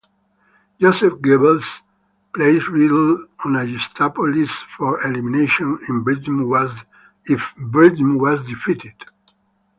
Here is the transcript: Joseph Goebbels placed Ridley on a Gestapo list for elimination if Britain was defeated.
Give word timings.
Joseph 0.79 1.13
Goebbels 1.21 1.81
placed 2.33 2.69
Ridley 2.69 3.23
on 3.45 3.55
a 3.55 3.67
Gestapo 3.67 4.23
list 4.27 4.63
for 4.75 4.99
elimination 5.05 5.77
if 7.29 7.53
Britain 7.55 8.17
was 8.17 8.43
defeated. 8.43 8.95